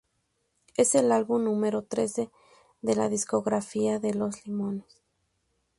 [0.77, 2.31] Es el álbum número trece
[2.81, 5.03] de la discografía de Los Limones.